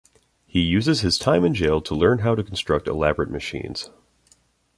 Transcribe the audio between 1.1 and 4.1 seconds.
time in jail to learn how to construct elaborate machines.